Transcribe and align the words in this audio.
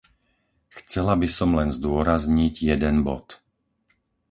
Chcela 0.75 1.13
by 1.21 1.29
som 1.37 1.51
len 1.59 1.69
zdôrazniť 1.77 2.53
jeden 2.71 2.95
bod. 3.07 3.25